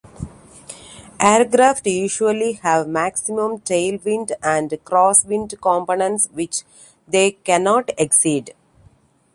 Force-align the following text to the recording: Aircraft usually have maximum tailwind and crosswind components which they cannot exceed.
Aircraft 1.19 1.85
usually 1.85 2.53
have 2.53 2.87
maximum 2.87 3.59
tailwind 3.59 4.31
and 4.41 4.71
crosswind 4.83 5.61
components 5.61 6.27
which 6.33 6.63
they 7.07 7.33
cannot 7.33 7.91
exceed. 7.99 8.55